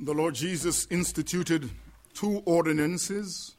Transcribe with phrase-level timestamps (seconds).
[0.00, 1.70] The Lord Jesus instituted
[2.14, 3.56] two ordinances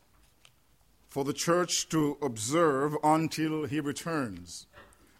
[1.09, 4.65] for the church to observe until he returns.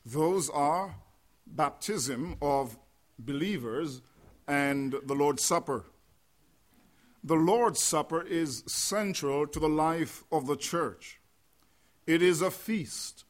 [0.06, 0.96] Those are
[1.46, 2.78] baptism of
[3.18, 4.02] believers
[4.48, 5.84] and the Lord's Supper.
[7.22, 11.20] The Lord's Supper is central to the life of the church.
[12.08, 13.26] It is a feast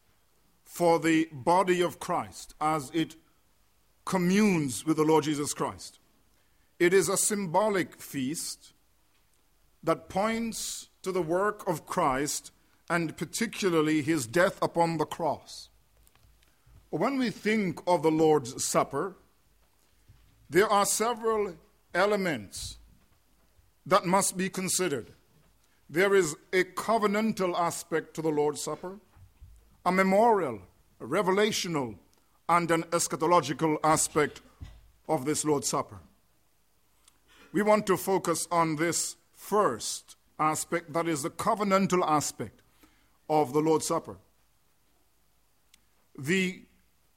[0.63, 3.15] for the body of Christ as it
[4.05, 5.98] communes with the Lord Jesus Christ.
[6.79, 8.71] It is a symbolic feast
[9.83, 12.53] that points to the work of Christ
[12.89, 15.67] and particularly his death upon the cross.
[16.89, 19.17] When we think of the Lord's Supper,
[20.49, 21.55] there are several
[21.93, 22.77] elements
[23.85, 25.11] that must be considered.
[25.89, 28.99] There is a covenantal aspect to the Lord's Supper,
[29.85, 30.61] a memorial,
[31.01, 31.97] a revelational,
[32.47, 34.41] and an eschatological aspect
[35.09, 35.99] of this Lord's Supper
[37.51, 42.61] we want to focus on this first aspect, that is the covenantal aspect
[43.29, 44.17] of the Lord's Supper.
[46.17, 46.63] The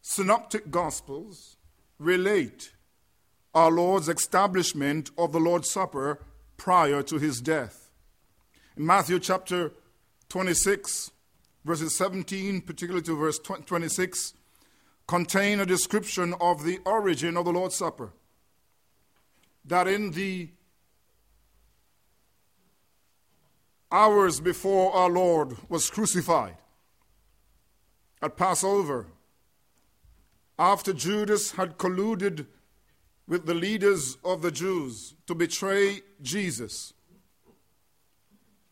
[0.01, 1.57] synoptic gospels
[1.99, 2.73] relate
[3.55, 6.25] our Lord's establishment of the Lord's Supper
[6.57, 7.91] prior to his death.
[8.77, 9.73] In Matthew chapter
[10.31, 11.11] 26,
[11.65, 14.35] verses 17, particularly to verse 26,
[15.07, 18.13] contain a description of the origin of the Lord's Supper
[19.65, 20.51] that in the
[23.91, 26.57] hours before our Lord was crucified
[28.23, 29.07] at Passover,
[30.59, 32.47] after Judas had colluded
[33.27, 36.93] with the leaders of the Jews to betray Jesus,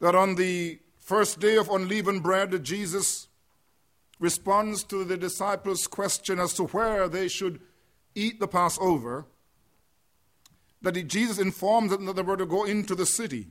[0.01, 3.29] that on the first day of unleavened bread, Jesus
[4.19, 7.61] responds to the disciples' question as to where they should
[8.15, 9.27] eat the Passover
[10.83, 13.49] that Jesus informed them that they were to go into the city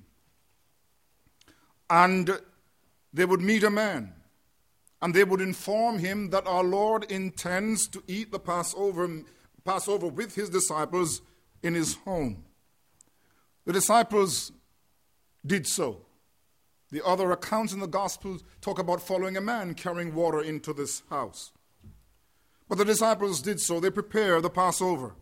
[1.90, 2.40] and
[3.14, 4.14] they would meet a man
[5.02, 9.24] and they would inform him that our Lord intends to eat the Passover,
[9.64, 11.22] Passover with his disciples
[11.64, 12.44] in his home.
[13.66, 14.52] The disciples
[15.46, 16.06] did so.
[16.92, 21.04] The other accounts in the Gospels talk about following a man carrying water into this
[21.10, 21.52] house.
[22.68, 23.80] But the disciples did so.
[23.80, 25.14] They prepared the Passover.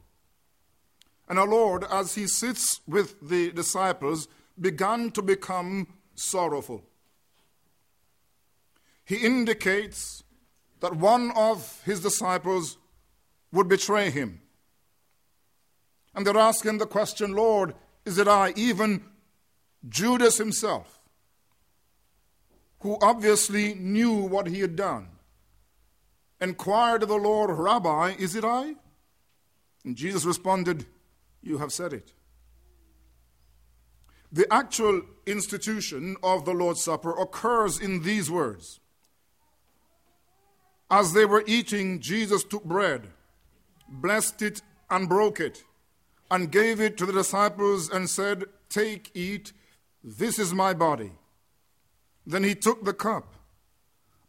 [1.28, 4.28] And our Lord, as he sits with the disciples,
[4.60, 6.84] began to become sorrowful.
[9.04, 10.24] He indicates
[10.80, 12.78] that one of his disciples
[13.52, 14.42] would betray him.
[16.14, 19.04] And they're asking the question, Lord, is it I, even
[19.88, 21.00] Judas himself,
[22.80, 25.09] who obviously knew what he had done,
[26.42, 28.76] inquired of the Lord, Rabbi, is it I?
[29.84, 30.86] And Jesus responded,
[31.42, 32.14] you have said it.
[34.31, 38.80] The actual institution of the Lord's Supper occurs in these words.
[40.90, 43.08] As they were eating, Jesus took bread,
[43.88, 45.64] blessed it, and broke it,
[46.30, 49.53] and gave it to the disciples and said, Take, eat,
[50.03, 51.12] this is my body.
[52.26, 53.34] Then he took the cup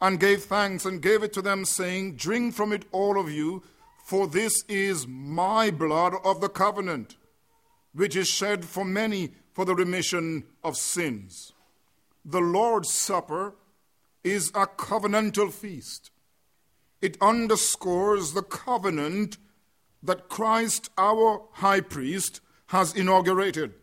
[0.01, 3.63] and gave thanks and gave it to them, saying, Drink from it, all of you.
[4.09, 7.17] For this is my blood of the covenant,
[7.93, 11.53] which is shed for many for the remission of sins.
[12.25, 13.55] The Lord's Supper
[14.25, 16.11] is a covenantal feast.
[17.03, 19.37] It underscores the covenant
[20.03, 23.75] that Christ, our high priest, has inaugurated.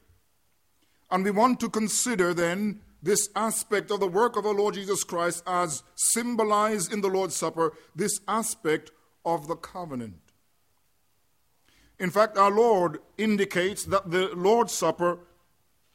[1.11, 5.03] And we want to consider then this aspect of the work of our Lord Jesus
[5.03, 8.89] Christ as symbolized in the Lord's Supper, this aspect
[9.25, 10.19] of the covenant.
[11.99, 15.19] In fact, our Lord indicates that the Lord's Supper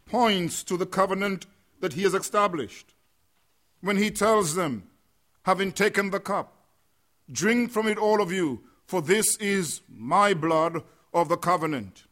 [0.06, 1.46] points to the covenant
[1.80, 2.94] that He has established.
[3.80, 4.84] When He tells them,
[5.42, 6.52] having taken the cup,
[7.30, 10.82] drink from it, all of you, for this is my blood
[11.14, 12.04] of the covenant.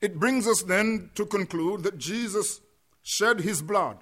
[0.00, 2.60] It brings us then to conclude that Jesus
[3.02, 3.98] shed His blood,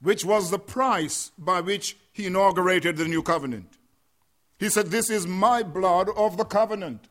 [0.00, 3.75] which was the price by which He inaugurated the new covenant.
[4.58, 7.08] He said, This is my blood of the covenant.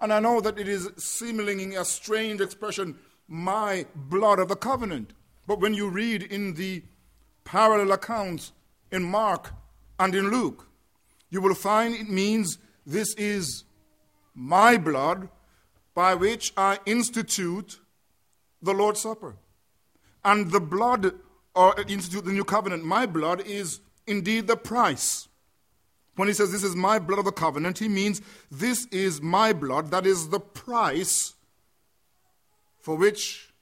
[0.00, 2.98] And I know that it is seemingly a strange expression,
[3.28, 5.12] my blood of the covenant.
[5.46, 6.82] But when you read in the
[7.44, 8.52] parallel accounts
[8.90, 9.52] in Mark
[9.98, 10.66] and in Luke,
[11.30, 13.64] you will find it means this is
[14.34, 15.28] my blood
[15.94, 17.78] by which I institute
[18.60, 19.36] the Lord's Supper.
[20.24, 21.14] And the blood,
[21.54, 25.28] or uh, institute the new covenant, my blood is indeed the price
[26.16, 28.20] when he says, This is my blood of the covenant, he means,
[28.50, 31.34] This is my blood, that is the price
[32.78, 33.52] for which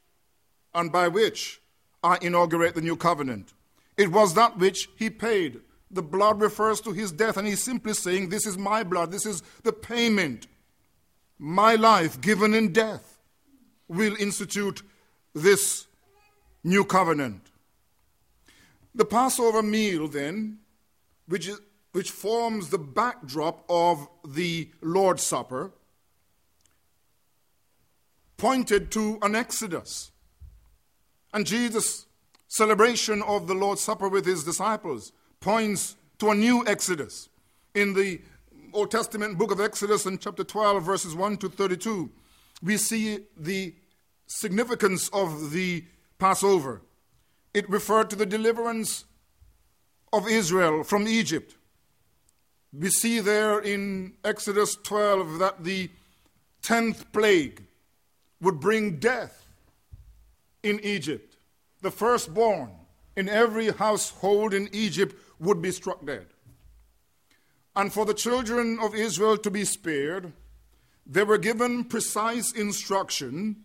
[0.75, 1.61] and by which
[2.03, 3.53] I inaugurate the new covenant.
[3.97, 5.61] It was that which he paid.
[5.91, 9.27] The blood refers to his death, and he's simply saying, This is my blood, this
[9.27, 10.47] is the payment.
[11.39, 13.19] My life given in death
[13.89, 14.83] will institute
[15.35, 15.87] this
[16.63, 17.43] new covenant.
[18.95, 20.59] The Passover meal, then,
[21.27, 21.61] which, is,
[21.93, 25.73] which forms the backdrop of the Lord's Supper,
[28.37, 30.13] pointed to an exodus.
[31.33, 32.07] And Jesus'
[32.49, 37.29] celebration of the Lord's Supper with his disciples points to a new exodus.
[37.75, 38.21] In the
[38.73, 42.11] Old Testament book of Exodus, in chapter 12, verses 1 to 32,
[42.63, 43.75] we see the
[44.27, 45.85] significance of the
[46.19, 46.83] Passover.
[47.53, 49.05] It referred to the deliverance
[50.13, 51.57] of Israel from Egypt.
[52.73, 55.91] We see there in Exodus 12 that the
[56.63, 57.65] tenth plague
[58.41, 59.47] would bring death
[60.63, 61.37] in Egypt.
[61.83, 62.71] The firstborn
[63.17, 66.27] in every household in Egypt would be struck dead.
[67.75, 70.33] And for the children of Israel to be spared,
[71.07, 73.65] they were given precise instruction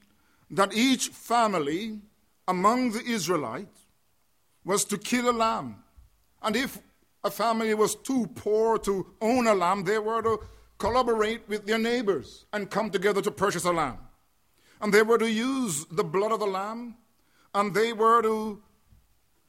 [0.50, 2.00] that each family
[2.48, 3.82] among the Israelites
[4.64, 5.84] was to kill a lamb.
[6.42, 6.80] And if
[7.26, 10.40] a family was too poor to own a lamb, they were to
[10.78, 13.98] collaborate with their neighbors and come together to purchase a lamb.
[14.80, 16.96] And they were to use the blood of the lamb,
[17.56, 18.62] and they were to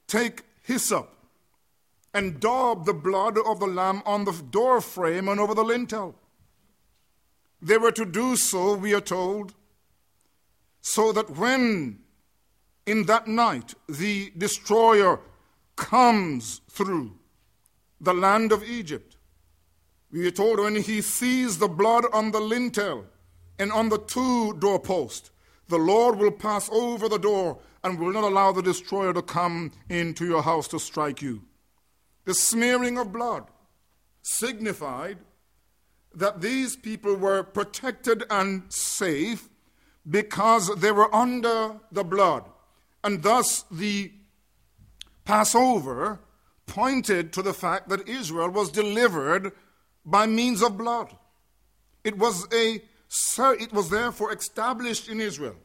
[0.07, 1.13] take hyssop
[2.15, 6.15] and daub the blood of the lamb on the door frame and over the lintel.
[7.61, 9.55] They were to do so, we are told,
[10.81, 11.99] so that when
[12.87, 15.21] in that night the destroyer
[15.75, 17.13] comes through
[18.01, 19.17] the land of Egypt,
[20.13, 23.07] we are told when he sees the blood on the lintel
[23.59, 25.31] and on the two doorposts,
[25.69, 29.73] the Lord will pass over the door and will not allow the destroyer to come
[29.89, 31.43] into your house to strike you.
[32.25, 33.45] The smearing of blood
[34.23, 35.19] signified
[36.15, 39.49] that these people were protected and safe
[40.09, 42.45] because they were under the blood.
[43.05, 44.13] And thus the
[45.25, 46.21] Passover
[46.67, 49.53] pointed to the fact that Israel was delivered
[50.05, 51.17] by means of blood.
[52.05, 52.83] It was, a,
[53.61, 55.57] it was therefore established in Israel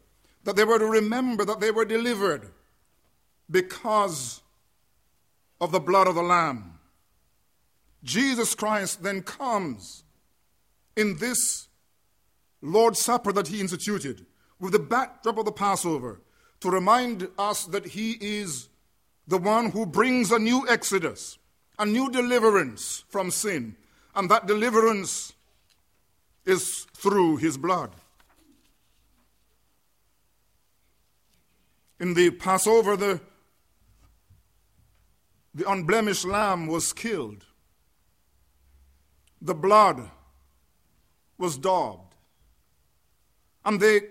[0.43, 2.49] that they were to remember that they were delivered
[3.49, 4.41] because
[5.59, 6.79] of the blood of the Lamb.
[8.03, 10.03] Jesus Christ then comes
[10.95, 11.67] in this
[12.61, 14.25] Lord's Supper that he instituted
[14.59, 16.21] with the backdrop of the Passover
[16.61, 18.69] to remind us that He is
[19.27, 21.37] the one who brings a new exodus,
[21.77, 23.75] a new deliverance from sin,
[24.15, 25.33] and that deliverance
[26.45, 27.91] is through His blood.
[31.99, 33.21] In the Passover, the,
[35.53, 37.45] the unblemished lamb was killed.
[39.39, 40.09] The blood
[41.37, 42.15] was daubed.
[43.63, 44.01] And they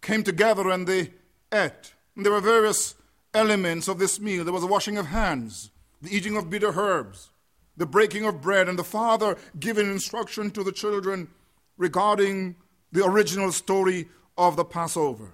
[0.00, 1.10] came together and they
[1.52, 1.94] ate.
[2.14, 2.94] And there were various
[3.34, 4.44] elements of this meal.
[4.44, 5.70] There was a washing of hands,
[6.02, 7.30] the eating of bitter herbs,
[7.76, 11.28] the breaking of bread, and the father giving instruction to the children
[11.76, 12.56] regarding
[12.92, 15.32] the original story of the Passover.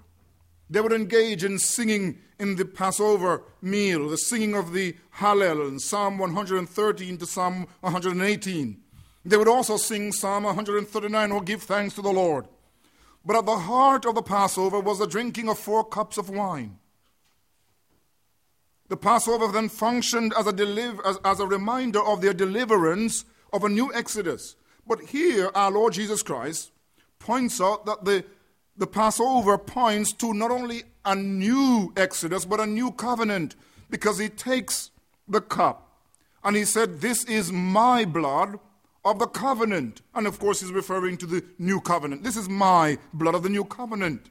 [0.68, 5.78] They would engage in singing in the Passover meal, the singing of the Hallel in
[5.78, 8.80] Psalm 113 to Psalm 118.
[9.24, 12.46] They would also sing Psalm 139, or give thanks to the Lord.
[13.24, 16.78] But at the heart of the Passover was the drinking of four cups of wine.
[18.88, 23.64] The Passover then functioned as a, deliver, as, as a reminder of their deliverance of
[23.64, 24.54] a new exodus.
[24.86, 26.70] But here, our Lord Jesus Christ
[27.18, 28.24] points out that the,
[28.76, 33.56] the Passover points to not only a new exodus, but a new covenant,
[33.90, 34.90] because he takes
[35.28, 36.00] the cup
[36.44, 38.58] and he said, This is my blood
[39.04, 40.02] of the covenant.
[40.14, 42.22] And of course, he's referring to the new covenant.
[42.22, 44.30] This is my blood of the new covenant.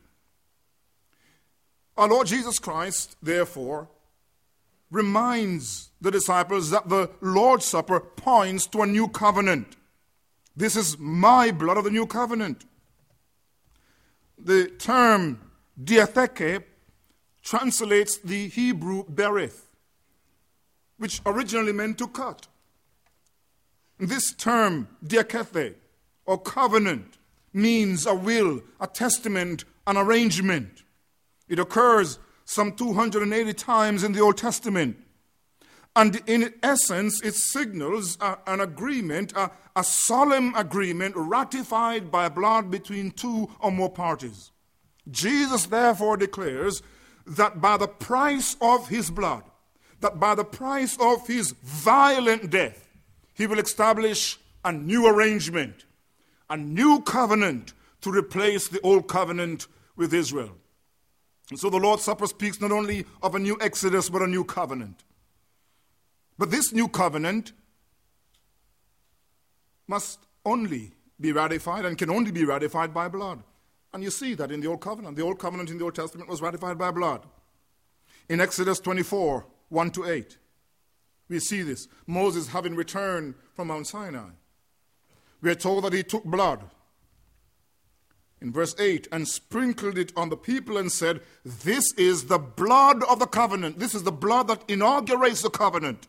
[1.97, 3.87] Our Lord Jesus Christ, therefore,
[4.95, 9.75] reminds the disciples that the Lord's Supper points to a new covenant.
[10.55, 12.65] This is my blood of the new covenant.
[14.37, 15.51] The term
[15.83, 16.63] diatheke
[17.43, 19.65] translates the Hebrew berith,
[20.97, 22.47] which originally meant to cut.
[23.99, 25.75] This term, diakethe,
[26.25, 27.17] or covenant,
[27.51, 30.83] means a will, a testament, an arrangement.
[31.49, 34.97] It occurs some 280 times in the Old Testament.
[35.95, 42.69] And in essence, it signals a, an agreement, a, a solemn agreement ratified by blood
[42.69, 44.51] between two or more parties.
[45.09, 46.81] Jesus therefore declares
[47.25, 49.43] that by the price of his blood,
[50.01, 52.87] that by the price of his violent death,
[53.33, 55.85] he will establish a new arrangement,
[56.49, 60.57] a new covenant to replace the old covenant with Israel.
[61.49, 64.43] And so the Lord's Supper speaks not only of a new exodus, but a new
[64.43, 65.03] covenant.
[66.37, 67.53] But this new covenant
[69.87, 73.43] must only be ratified and can only be ratified by blood.
[73.93, 75.15] And you see that in the Old Covenant.
[75.15, 77.25] The Old Covenant in the Old Testament was ratified by blood.
[78.27, 80.37] In Exodus 24, 1 to 8,
[81.29, 81.87] we see this.
[82.05, 84.31] Moses having returned from Mount Sinai.
[85.41, 86.61] We are told that he took blood
[88.45, 93.03] in verse 8 and sprinkled it on the people and said, This is the blood
[93.05, 93.79] of the covenant.
[93.79, 96.07] This is the blood that inaugurates the covenant,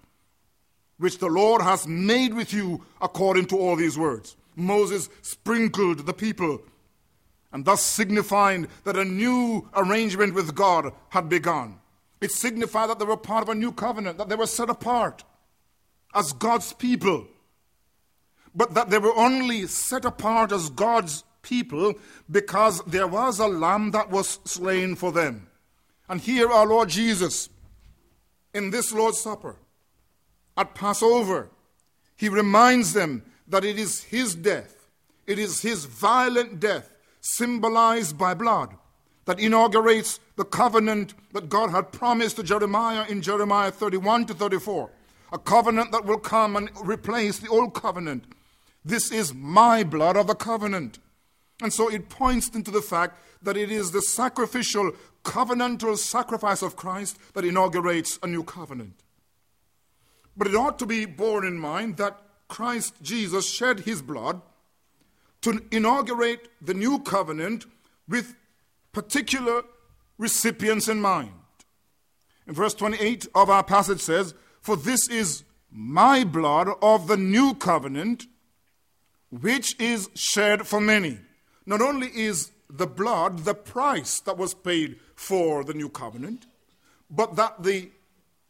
[0.98, 4.36] which the Lord has made with you according to all these words.
[4.54, 6.60] Moses sprinkled the people
[7.52, 11.78] and thus signifying that a new arrangement with God had begun.
[12.20, 15.24] It signified that they were part of a new covenant, that they were set apart
[16.14, 17.28] as God's people,
[18.54, 21.94] but that they were only set apart as God's people
[22.30, 25.46] because there was a lamb that was slain for them.
[26.08, 27.48] And here our Lord Jesus,
[28.52, 29.56] in this Lord's Supper,
[30.56, 31.48] at Passover,
[32.16, 34.88] he reminds them that it is his death,
[35.26, 38.74] it is his violent death, symbolized by blood,
[39.26, 44.90] that inaugurates the covenant that God had promised to Jeremiah in Jeremiah 31 to 34.
[45.32, 48.24] A covenant that will come and replace the old covenant.
[48.84, 51.00] This is my blood of the covenant.
[51.62, 54.92] And so it points into the fact that it is the sacrificial,
[55.24, 59.02] covenantal sacrifice of Christ that inaugurates a new covenant.
[60.36, 64.42] But it ought to be borne in mind that Christ Jesus shed his blood
[65.42, 67.66] to inaugurate the new covenant
[68.08, 68.34] with
[68.92, 69.62] particular
[70.18, 71.32] recipients in mind.
[72.46, 77.54] In verse 28 of our passage says, For this is my blood of the new
[77.54, 78.26] covenant,
[79.30, 81.18] which is shed for many.
[81.66, 86.46] Not only is the blood the price that was paid for the new covenant,
[87.10, 87.90] but that the,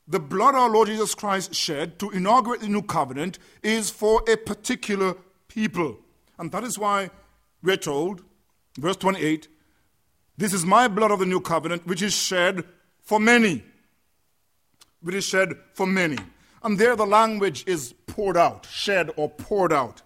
[0.06, 4.36] the blood our Lord Jesus Christ shed to inaugurate the new covenant is for a
[4.36, 5.14] particular
[5.48, 5.98] people.
[6.38, 7.10] And that is why
[7.62, 8.22] we're told,
[8.78, 9.48] verse 28,
[10.38, 12.64] this is my blood of the new covenant, which is shed
[13.02, 13.64] for many.
[15.00, 16.18] Which is shed for many.
[16.62, 20.02] And there the language is poured out, shed or poured out.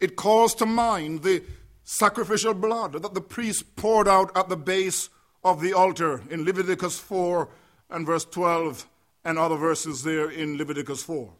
[0.00, 1.42] It calls to mind the
[1.90, 5.10] sacrificial blood that the priest poured out at the base
[5.42, 7.48] of the altar in Leviticus 4
[7.90, 8.88] and verse 12
[9.24, 11.32] and other verses there in Leviticus 4.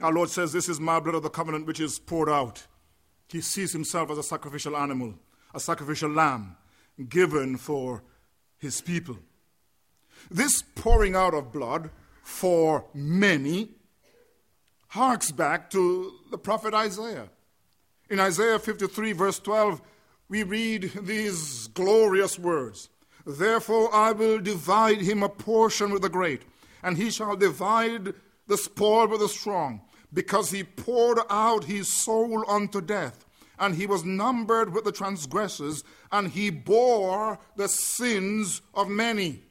[0.00, 2.64] Our Lord says, This is my blood of the covenant which is poured out.
[3.28, 5.14] He sees himself as a sacrificial animal,
[5.52, 6.56] a sacrificial lamb
[7.08, 8.04] given for
[8.58, 9.18] his people.
[10.30, 11.90] This pouring out of blood
[12.22, 13.70] for many
[14.88, 17.28] harks back to the prophet Isaiah.
[18.08, 19.82] In Isaiah 53, verse 12,
[20.28, 22.88] we read these glorious words
[23.26, 26.42] Therefore I will divide him a portion with the great,
[26.82, 28.14] and he shall divide
[28.46, 29.80] the spoil with the strong,
[30.12, 33.24] because he poured out his soul unto death,
[33.58, 39.42] and he was numbered with the transgressors, and he bore the sins of many.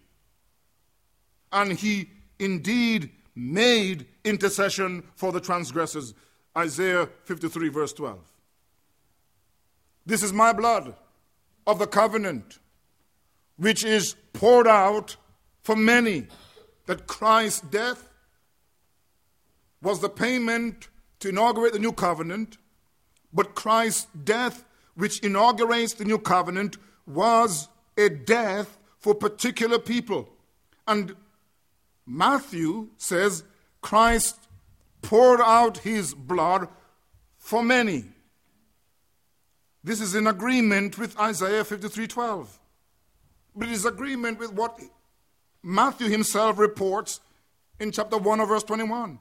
[1.52, 6.14] And he indeed made intercession for the transgressors.
[6.58, 8.20] Isaiah 53, verse 12.
[10.06, 10.96] This is my blood
[11.66, 12.60] of the covenant,
[13.58, 15.18] which is poured out
[15.64, 16.28] for many.
[16.86, 18.10] That Christ's death
[19.82, 20.88] was the payment
[21.20, 22.58] to inaugurate the new covenant,
[23.34, 30.30] but Christ's death, which inaugurates the new covenant, was a death for particular people.
[30.88, 31.16] And
[32.06, 33.44] Matthew says
[33.82, 34.48] Christ
[35.02, 36.68] poured out his blood
[37.38, 38.06] for many.
[39.86, 42.48] This is in agreement with Isaiah 53:12.
[43.56, 44.80] But it is agreement with what
[45.62, 47.20] Matthew himself reports
[47.80, 49.20] in chapter 1 of verse 21,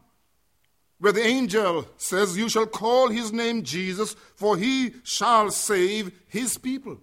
[1.01, 6.57] where the angel says, You shall call his name Jesus, for he shall save his
[6.57, 6.99] people.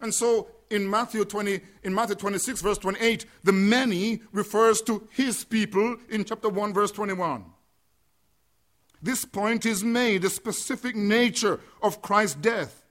[0.00, 5.42] And so in Matthew 20, in Matthew 26, verse 28, the many refers to his
[5.44, 7.44] people in chapter 1, verse 21.
[9.02, 12.82] This point is made, the specific nature of Christ's death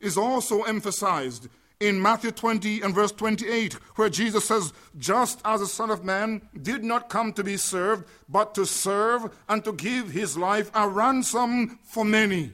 [0.00, 1.48] is also emphasized
[1.78, 6.48] in Matthew 20 and verse 28, where Jesus says, Just as the Son of Man
[6.62, 10.88] did not come to be served, but to serve and to give his life a
[10.88, 12.52] ransom for many.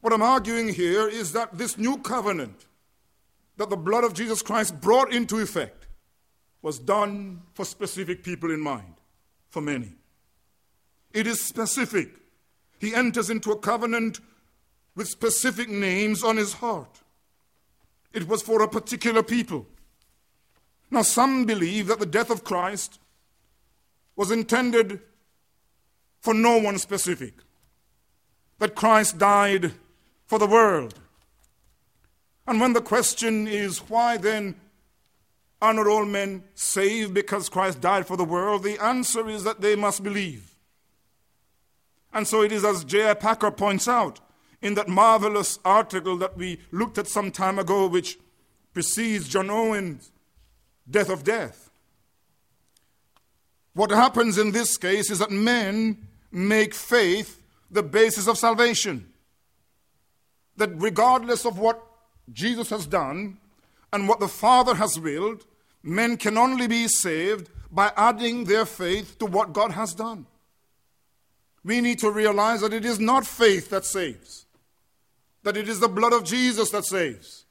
[0.00, 2.66] What I'm arguing here is that this new covenant,
[3.56, 5.88] that the blood of Jesus Christ brought into effect
[6.62, 8.94] was done for specific people in mind,
[9.48, 9.94] for many.
[11.12, 12.10] It is specific.
[12.78, 14.20] He enters into a covenant
[14.96, 17.02] with specific names on his heart.
[18.12, 19.66] It was for a particular people.
[20.90, 22.98] Now, some believe that the death of Christ
[24.16, 25.00] was intended
[26.20, 27.34] for no one specific,
[28.58, 29.72] that Christ died
[30.24, 30.94] for the world.
[32.46, 34.54] And when the question is, why then
[35.60, 38.62] are not all men saved because Christ died for the world?
[38.62, 40.56] The answer is that they must believe.
[42.14, 43.14] And so it is as J.I.
[43.14, 44.20] Packer points out
[44.66, 48.18] in that marvelous article that we looked at some time ago, which
[48.74, 50.10] precedes John Owen's
[50.90, 51.70] death of death.
[53.74, 59.12] What happens in this case is that men make faith the basis of salvation.
[60.56, 61.82] That regardless of what
[62.32, 63.38] Jesus has done
[63.92, 65.44] and what the Father has willed,
[65.82, 70.26] men can only be saved by adding their faith to what God has done.
[71.62, 74.45] We need to realize that it is not faith that saves,
[75.46, 77.44] that it is the blood of Jesus that saves,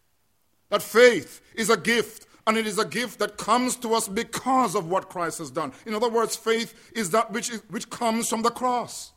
[0.68, 4.76] that faith is a gift and it is a gift that comes to us because
[4.76, 5.72] of what Christ has done.
[5.86, 9.14] In other words, faith is that which, is, which comes from the cross.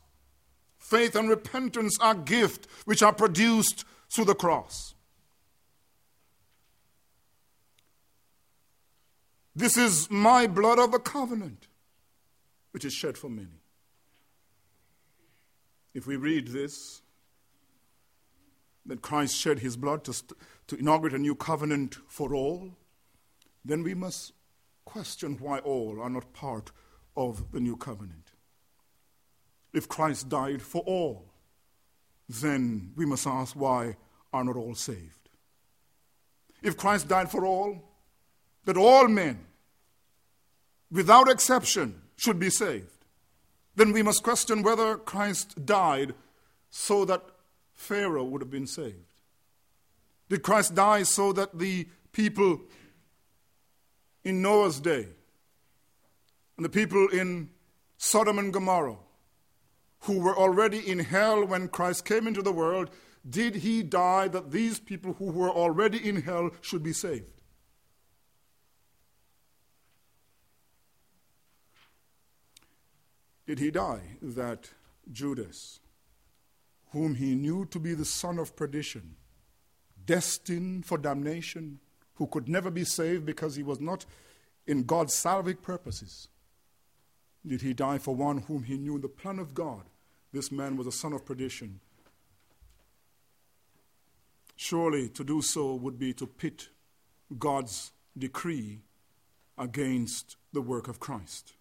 [0.79, 4.95] Faith and repentance are gifts which are produced through the cross.
[9.57, 11.67] This is my blood of the covenant,
[12.71, 13.61] which is shed for many.
[15.95, 17.03] If we read this,
[18.89, 20.23] that Christ shed his blood to,
[20.67, 22.71] to inaugurate a new covenant for all,
[23.65, 24.33] then we must
[24.85, 26.73] question why all are not part
[27.17, 28.33] of the new covenant.
[29.73, 31.27] If Christ died for all,
[32.29, 33.97] then we must ask why
[34.33, 35.29] are not all saved?
[36.63, 37.83] If Christ died for all,
[38.65, 39.47] that all men,
[40.91, 43.05] without exception, should be saved,
[43.77, 46.15] then we must question whether Christ died
[46.71, 47.23] so that
[47.79, 49.15] Pharaoh would have been saved.
[50.29, 52.61] Did Christ die so that the people
[54.25, 55.07] in Noah's day
[56.57, 57.51] and the people in
[57.97, 58.99] Sodom and Gomorrah
[60.01, 62.91] who were already in hell when Christ came into the world,
[63.29, 67.41] did he die that these people who were already in hell should be saved?
[73.47, 74.71] Did he die that
[75.11, 75.81] Judas,
[76.93, 79.17] whom he knew to be the son of perdition,
[80.07, 81.81] destined for damnation,
[82.15, 84.05] who could never be saved because he was not
[84.67, 86.29] in God's salvific purposes.
[87.47, 89.83] Did he die for one whom he knew in the plan of God?
[90.33, 91.81] This man was a son of perdition.
[94.57, 96.69] Surely to do so would be to pit
[97.39, 98.81] God's decree
[99.57, 101.55] against the work of Christ.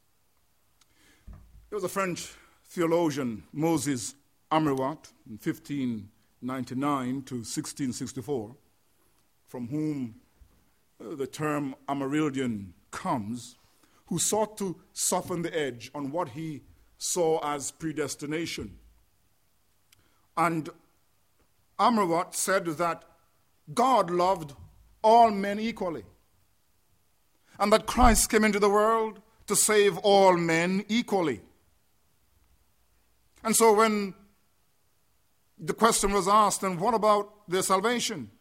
[1.69, 2.33] There was a French
[2.65, 4.15] theologian, Moses
[4.51, 8.55] Amyraut, in 1599 to 1664,
[9.47, 10.15] from whom
[11.01, 13.55] uh, the term Amyraldian comes,
[14.07, 16.61] who sought to soften the edge on what he
[16.97, 18.77] saw as predestination.
[20.35, 20.69] And
[21.79, 23.03] Amyraut said that
[23.73, 24.53] God loved
[25.03, 26.03] all men equally,
[27.59, 31.41] and that Christ came into the world to save all men equally.
[33.43, 34.13] And so when
[35.59, 38.31] the question was asked, and what about their salvation?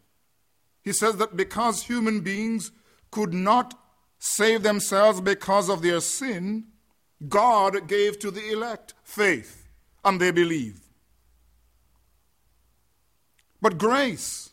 [0.82, 2.70] He says that because human beings
[3.10, 3.78] could not
[4.18, 6.66] save themselves because of their sin,
[7.28, 9.68] God gave to the elect faith,
[10.04, 10.80] and they believe.
[13.60, 14.50] But grace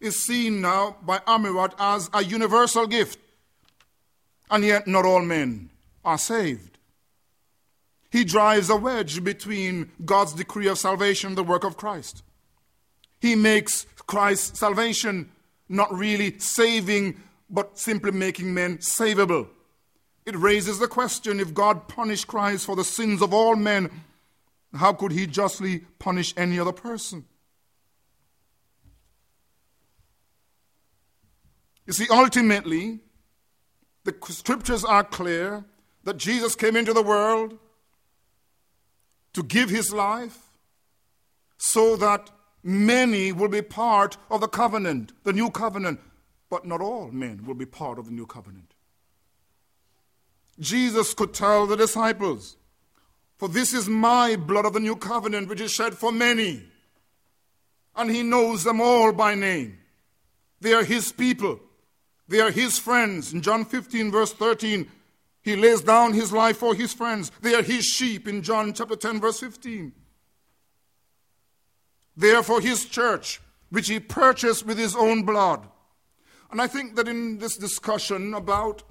[0.00, 3.18] is seen now by Amyraut as a universal gift,
[4.50, 5.70] and yet not all men
[6.04, 6.71] are saved.
[8.12, 12.22] He drives a wedge between God's decree of salvation and the work of Christ.
[13.22, 15.32] He makes Christ's salvation
[15.66, 19.48] not really saving, but simply making men savable.
[20.26, 23.90] It raises the question if God punished Christ for the sins of all men,
[24.74, 27.24] how could he justly punish any other person?
[31.86, 33.00] You see, ultimately,
[34.04, 35.64] the scriptures are clear
[36.04, 37.58] that Jesus came into the world
[39.34, 40.38] to give his life
[41.58, 42.30] so that
[42.62, 46.00] many will be part of the covenant, the new covenant,
[46.50, 48.74] but not all men will be part of the new covenant.
[50.60, 52.56] Jesus could tell the disciples,
[53.38, 56.62] For this is my blood of the new covenant, which is shed for many.
[57.96, 59.78] And he knows them all by name.
[60.60, 61.60] They are his people.
[62.28, 63.32] They are his friends.
[63.32, 64.88] In John 15, verse 13,
[65.42, 67.30] he lays down his life for his friends.
[67.40, 69.92] They are his sheep in John chapter 10, verse 15.
[72.16, 75.66] They are for his church, which he purchased with his own blood.
[76.50, 78.82] And I think that in this discussion about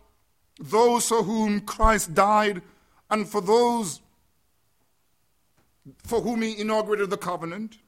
[0.60, 2.62] those for whom Christ died
[3.10, 4.02] and for those
[6.06, 7.80] for whom he inaugurated the covenant,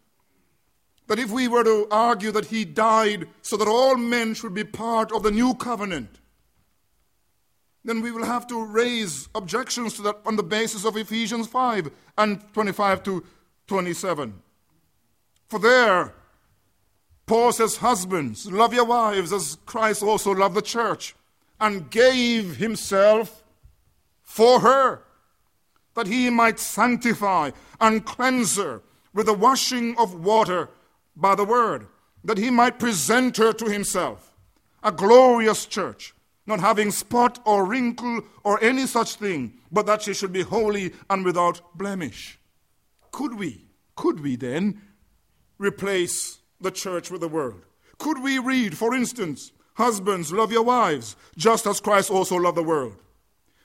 [1.08, 4.64] that if we were to argue that he died so that all men should be
[4.64, 6.20] part of the new covenant,
[7.86, 11.92] then we will have to raise objections to that on the basis of Ephesians 5
[12.18, 13.24] and 25 to
[13.68, 14.42] 27.
[15.48, 16.14] For there,
[17.26, 21.16] Paul says, Husbands, love your wives as Christ also loved the church
[21.60, 23.44] and gave himself
[24.22, 25.04] for her,
[25.96, 28.82] that he might sanctify and cleanse her
[29.14, 30.70] with the washing of water
[31.16, 31.88] by the word,
[32.24, 34.34] that he might present her to himself,
[34.82, 36.14] a glorious church,
[36.46, 40.94] not having spot or wrinkle or any such thing, but that she should be holy
[41.10, 42.40] and without blemish.
[43.12, 44.82] Could we, could we then
[45.58, 47.66] replace the church with the world?
[47.98, 52.64] Could we read, for instance, Husbands, love your wives, just as Christ also loved the
[52.64, 52.96] world,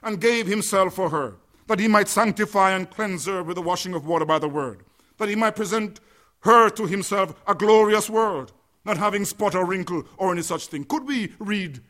[0.03, 1.37] and gave himself for her,
[1.67, 4.85] that he might sanctify and cleanse her with the washing of water by the word,
[5.19, 6.01] that he might present
[6.41, 8.53] her to himself a glorious world,
[8.87, 10.85] not having spot or wrinkle or any such thing.
[10.85, 11.83] Could we read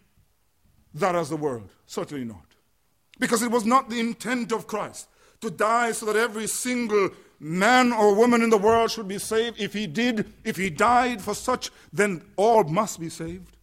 [0.95, 1.71] that as the world?
[1.87, 2.45] Certainly not.
[3.19, 5.09] Because it was not the intent of Christ
[5.41, 9.61] to die so that every single man or woman in the world should be saved.
[9.61, 13.57] If he did, if he died for such, then all must be saved.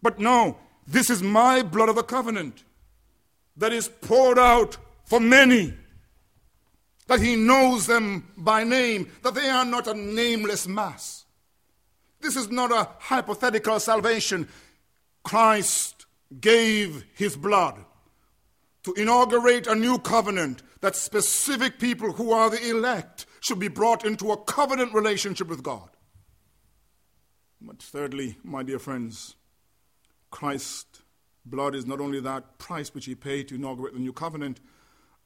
[0.00, 2.64] But no, this is my blood of the covenant
[3.56, 5.74] that is poured out for many
[7.06, 11.24] that he knows them by name, that they are not a nameless mass.
[12.20, 14.48] This is not a hypothetical salvation.
[15.24, 16.01] Christ
[16.40, 17.84] gave his blood
[18.84, 24.04] to inaugurate a new covenant that specific people who are the elect should be brought
[24.04, 25.90] into a covenant relationship with God.
[27.60, 29.36] But thirdly, my dear friends,
[30.30, 31.02] Christ's
[31.44, 34.60] blood is not only that price which he paid to inaugurate the new covenant,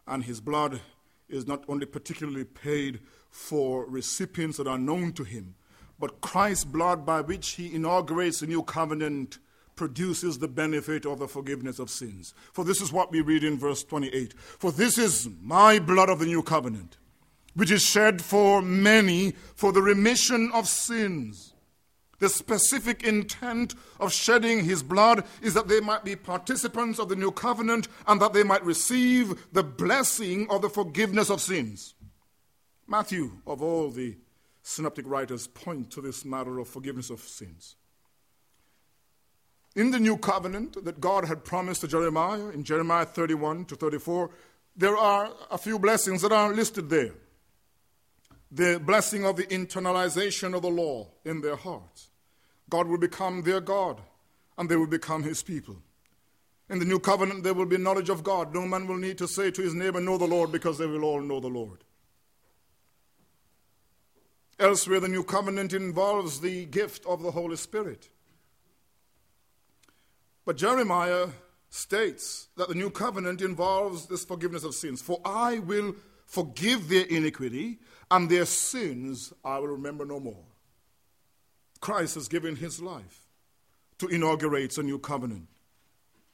[0.06, 0.80] and his blood
[1.28, 5.54] is not only particularly paid for recipients that are known to him,
[5.98, 9.38] but Christ's blood by which he inaugurates the new covenant
[9.76, 12.34] produces the benefit of the forgiveness of sins.
[12.52, 16.18] For this is what we read in verse 28 For this is my blood of
[16.18, 16.96] the new covenant,
[17.54, 21.52] which is shed for many for the remission of sins.
[22.18, 27.16] The specific intent of shedding his blood is that they might be participants of the
[27.16, 31.94] new covenant and that they might receive the blessing of the forgiveness of sins.
[32.88, 34.16] Matthew, of all the
[34.62, 37.76] synoptic writers, point to this matter of forgiveness of sins.
[39.76, 44.30] In the new covenant that God had promised to Jeremiah, in Jeremiah 31 to 34,
[44.74, 47.12] there are a few blessings that are listed there
[48.50, 52.08] the blessing of the internalization of the law in their hearts.
[52.70, 54.00] God will become their God,
[54.56, 55.76] and they will become his people.
[56.70, 58.54] In the new covenant, there will be knowledge of God.
[58.54, 61.04] No man will need to say to his neighbor, Know the Lord, because they will
[61.04, 61.84] all know the Lord.
[64.58, 68.08] Elsewhere, the new covenant involves the gift of the Holy Spirit.
[70.46, 71.28] But Jeremiah
[71.68, 75.02] states that the new covenant involves this forgiveness of sins.
[75.02, 77.78] For I will forgive their iniquity,
[78.10, 80.44] and their sins I will remember no more.
[81.80, 83.26] Christ has given his life
[83.98, 85.48] to inaugurate a new covenant,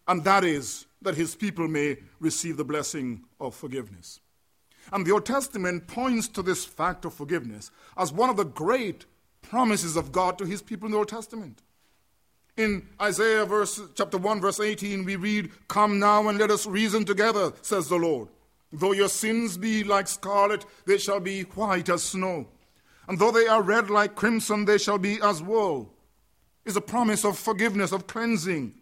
[0.06, 4.20] and that is that his people may receive the blessing of forgiveness.
[4.92, 9.06] And the Old Testament points to this fact of forgiveness as one of the great
[9.42, 11.62] promises of God to his people in the Old Testament.
[12.56, 17.04] In Isaiah verse, chapter 1, verse 18, we read, Come now and let us reason
[17.04, 18.28] together, says the Lord.
[18.72, 22.48] Though your sins be like scarlet, they shall be white as snow.
[23.08, 25.94] And though they are red like crimson, they shall be as wool.
[26.64, 28.74] Is a promise of forgiveness, of cleansing.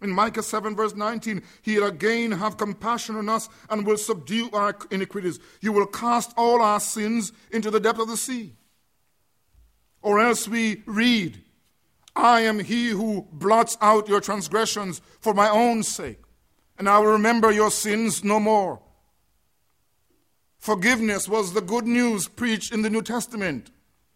[0.00, 4.76] In Micah 7, verse 19, He'll again have compassion on us and will subdue our
[4.90, 5.38] iniquities.
[5.60, 8.54] You will cast all our sins into the depth of the sea.
[10.02, 11.42] Or else we read,
[12.18, 16.20] I am he who blots out your transgressions for my own sake,
[16.76, 18.82] and I will remember your sins no more.
[20.58, 23.70] Forgiveness was the good news preached in the New Testament.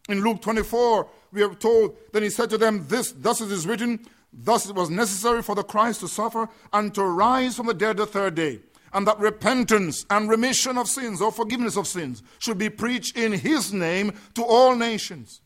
[0.09, 3.69] In Luke 24, we are told, Then he said to them, This, thus it is
[3.69, 4.01] written,
[4.33, 7.99] thus it was necessary for the Christ to suffer and to rise from the dead
[7.99, 8.59] the third day,
[8.93, 13.31] and that repentance and remission of sins or forgiveness of sins should be preached in
[13.31, 15.42] his name to all nations.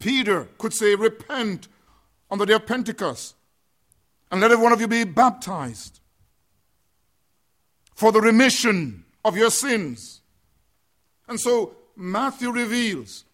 [0.00, 1.68] Peter could say, Repent
[2.30, 3.36] on the day of Pentecost.
[4.32, 6.00] And let every one of you be baptized
[7.94, 10.22] for the remission of your sins.
[11.28, 13.24] And so Matthew reveals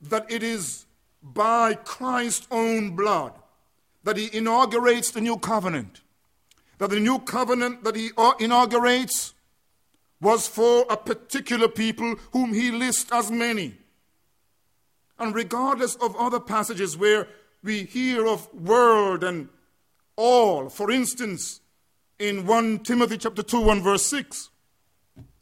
[0.00, 0.86] that it is
[1.22, 3.32] by Christ's own blood
[4.04, 6.00] that he inaugurates the new covenant.
[6.78, 9.34] That the new covenant that he uh, inaugurates
[10.20, 13.74] was for a particular people whom he lists as many.
[15.18, 17.28] And regardless of other passages where
[17.62, 19.48] we hear of world and
[20.16, 21.60] all, for instance,
[22.18, 24.50] in 1 Timothy chapter 2 and verse 6,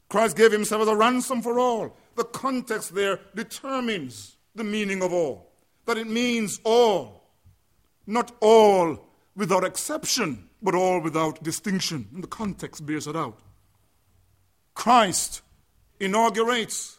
[0.09, 1.97] Christ gave himself as a ransom for all.
[2.17, 5.53] The context there determines the meaning of all.
[5.87, 7.31] That it means all.
[8.07, 8.99] Not all
[9.35, 12.09] without exception, but all without distinction.
[12.15, 13.41] And the context bears it out.
[14.75, 15.43] Christ
[16.01, 16.99] inaugurates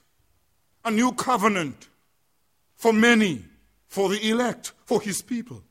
[0.83, 1.89] a new covenant
[2.75, 3.43] for many,
[3.87, 5.63] for the elect, for his people.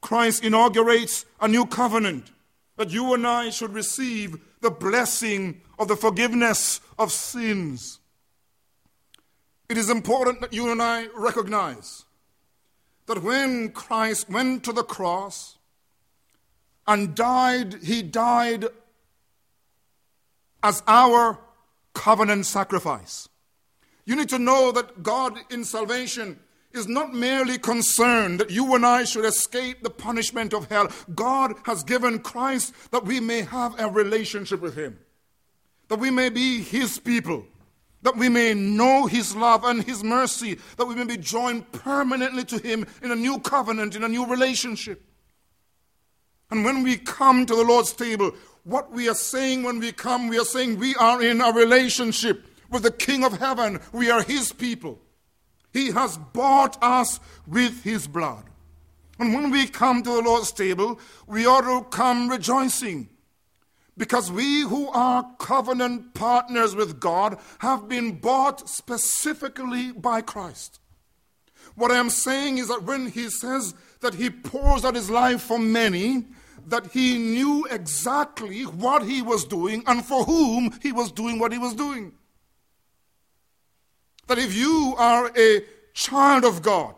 [0.00, 2.30] Christ inaugurates a new covenant
[2.76, 8.00] that you and I should receive the blessing of the forgiveness of sins.
[9.68, 12.04] It is important that you and I recognize
[13.06, 15.58] that when Christ went to the cross
[16.86, 18.66] and died, he died
[20.62, 21.38] as our
[21.94, 23.29] covenant sacrifice.
[24.10, 26.40] You need to know that God in salvation
[26.72, 30.90] is not merely concerned that you and I should escape the punishment of hell.
[31.14, 34.98] God has given Christ that we may have a relationship with Him,
[35.86, 37.44] that we may be His people,
[38.02, 42.42] that we may know His love and His mercy, that we may be joined permanently
[42.46, 45.04] to Him in a new covenant, in a new relationship.
[46.50, 48.32] And when we come to the Lord's table,
[48.64, 52.49] what we are saying when we come, we are saying we are in a relationship
[52.70, 53.80] with the King of heaven.
[53.92, 55.00] We are His people.
[55.72, 58.44] He has bought us with His blood.
[59.18, 63.10] And when we come to the Lord's table, we ought to come rejoicing.
[63.96, 70.80] Because we who are covenant partners with God have been bought specifically by Christ.
[71.74, 75.42] What I am saying is that when he says that he pours out his life
[75.42, 76.24] for many,
[76.66, 81.52] that he knew exactly what he was doing and for whom he was doing what
[81.52, 82.12] he was doing.
[84.30, 86.94] That if you are a child of God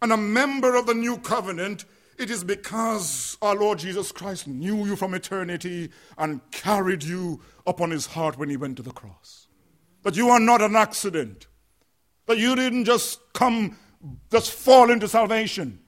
[0.00, 1.84] and a member of the new covenant,
[2.16, 7.90] it is because our Lord Jesus Christ knew you from eternity and carried you upon
[7.90, 9.48] his heart when he went to the cross.
[10.04, 11.48] That you are not an accident.
[12.26, 13.76] That you didn't just come,
[14.30, 15.80] just fall into salvation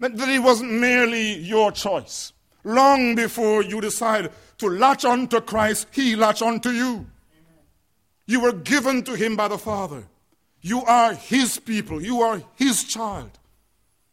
[0.00, 2.32] that it wasn't merely your choice.
[2.64, 7.06] Long before you decide to latch on to Christ, He latched on to you.
[8.26, 10.04] You were given to Him by the Father.
[10.60, 12.02] You are His people.
[12.02, 13.38] You are His child.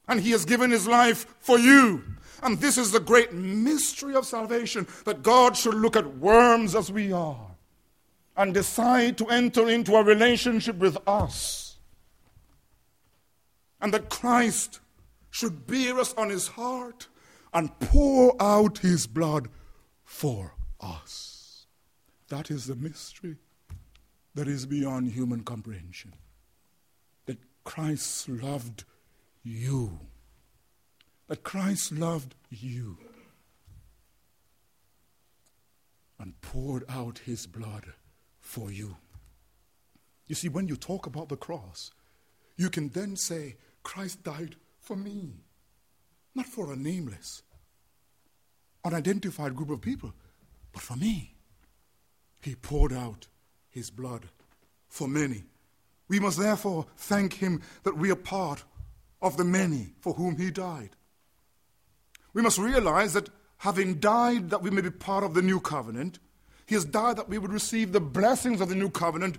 [0.07, 2.03] And He has given His life for you.
[2.43, 6.91] And this is the great mystery of salvation that God should look at worms as
[6.91, 7.51] we are
[8.35, 11.77] and decide to enter into a relationship with us.
[13.79, 14.79] And that Christ
[15.29, 17.07] should bear us on his heart
[17.53, 19.49] and pour out his blood
[20.03, 21.67] for us.
[22.29, 23.37] That is the mystery
[24.35, 26.13] that is beyond human comprehension.
[27.25, 28.83] That Christ loved
[29.43, 29.99] you.
[31.27, 32.97] That Christ loved you
[36.19, 37.93] and poured out his blood
[38.39, 38.95] for you.
[40.27, 41.91] You see, when you talk about the cross,
[42.55, 45.33] you can then say, Christ died for me,
[46.33, 47.43] not for a nameless,
[48.85, 50.13] unidentified group of people,
[50.71, 51.35] but for me.
[52.39, 53.27] He poured out
[53.73, 54.27] his blood
[54.87, 55.43] for many.
[56.07, 58.63] We must therefore thank him that we are part
[59.21, 60.91] of the many for whom he died.
[62.33, 66.19] We must realize that having died that we may be part of the new covenant,
[66.67, 69.37] he has died that we would receive the blessings of the new covenant,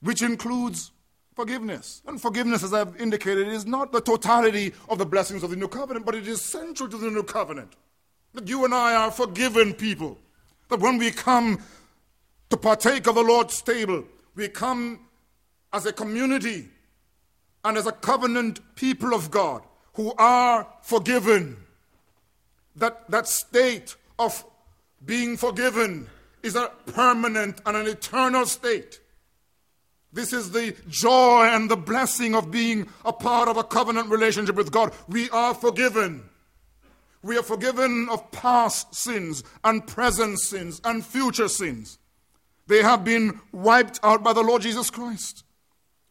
[0.00, 0.92] which includes
[1.34, 2.02] forgiveness.
[2.06, 5.68] And forgiveness, as I've indicated, is not the totality of the blessings of the new
[5.68, 7.72] covenant, but it is central to the new covenant.
[8.34, 10.18] That you and I are forgiven people.
[10.68, 11.62] That when we come
[12.50, 15.00] to partake of the Lord's table, we come
[15.72, 16.68] as a community
[17.64, 19.62] and as a covenant people of God
[19.94, 21.56] who are forgiven.
[22.76, 24.44] That, that state of
[25.04, 26.08] being forgiven
[26.42, 29.00] is a permanent and an eternal state.
[30.12, 34.56] This is the joy and the blessing of being a part of a covenant relationship
[34.56, 34.92] with God.
[35.08, 36.28] We are forgiven.
[37.22, 41.98] We are forgiven of past sins and present sins and future sins.
[42.70, 45.42] They have been wiped out by the Lord Jesus Christ.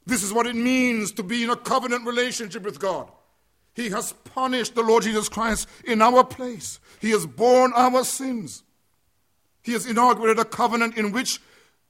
[0.05, 3.09] This is what it means to be in a covenant relationship with God.
[3.73, 6.81] He has punished the Lord Jesus Christ in our place.
[6.99, 8.63] He has borne our sins.
[9.61, 11.39] He has inaugurated a covenant in which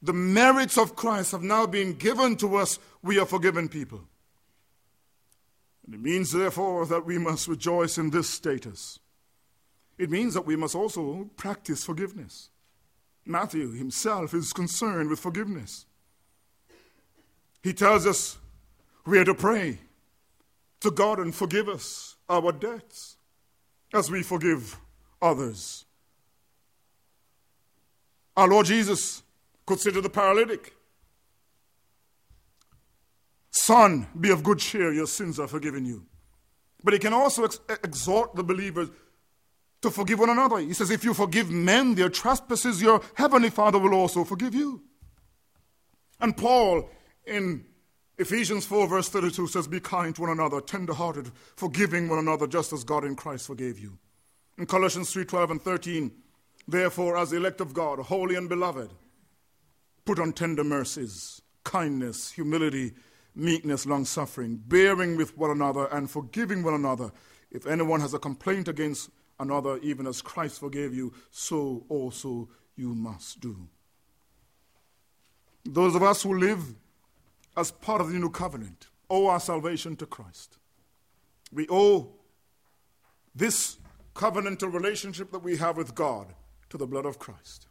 [0.03, 2.77] the merits of Christ have now been given to us.
[3.01, 4.03] We are forgiven people.
[5.87, 8.99] And it means, therefore, that we must rejoice in this status.
[9.97, 12.51] It means that we must also practice forgiveness.
[13.29, 15.85] Matthew himself is concerned with forgiveness.
[17.61, 18.39] He tells us
[19.05, 19.77] we are to pray
[20.81, 23.17] to God and forgive us our debts
[23.93, 24.79] as we forgive
[25.21, 25.85] others.
[28.35, 29.21] Our Lord Jesus
[29.93, 30.73] to the paralytic,
[33.51, 36.03] Son, be of good cheer, your sins are forgiven you.
[36.83, 38.89] But he can also ex- exhort the believers
[39.81, 40.59] to forgive one another.
[40.59, 44.81] He says, If you forgive men their trespasses, your heavenly Father will also forgive you.
[46.19, 46.89] And Paul
[47.25, 47.65] in
[48.17, 52.73] Ephesians 4, verse 32 says, Be kind to one another, tenderhearted, forgiving one another, just
[52.73, 53.97] as God in Christ forgave you.
[54.57, 56.11] In Colossians 3 12 and 13,
[56.67, 58.91] therefore, as elect of God, holy and beloved,
[60.03, 62.93] put on tender mercies, kindness, humility,
[63.35, 67.11] meekness, long suffering, bearing with one another, and forgiving one another.
[67.51, 69.09] If anyone has a complaint against
[69.39, 73.67] another, even as Christ forgave you, so also you must do.
[75.65, 76.75] Those of us who live
[77.57, 80.57] as part of the new covenant, owe our salvation to Christ.
[81.51, 82.13] We owe
[83.35, 83.77] this
[84.15, 86.33] covenantal relationship that we have with God
[86.69, 87.67] to the blood of Christ,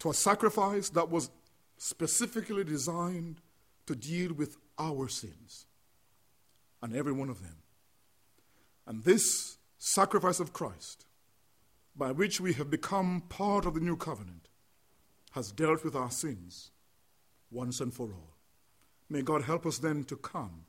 [0.00, 1.30] to a sacrifice that was
[1.78, 3.40] specifically designed
[3.86, 5.66] to deal with our sins,
[6.82, 7.56] and every one of them.
[8.86, 11.04] And this sacrifice of Christ,
[11.94, 14.48] by which we have become part of the new covenant,
[15.32, 16.70] has dealt with our sins
[17.50, 18.34] once and for all.
[19.10, 20.64] May God help us then to come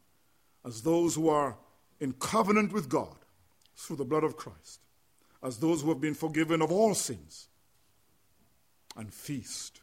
[0.65, 1.57] as those who are
[2.01, 3.15] in covenant with God
[3.77, 4.81] through the blood of Christ,
[5.41, 7.47] as those who have been forgiven of all sins,
[8.97, 9.79] and feast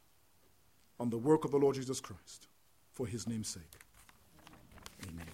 [1.01, 2.49] on the work of the Lord Jesus Christ
[2.93, 3.63] for his name's sake.
[5.09, 5.27] Amen.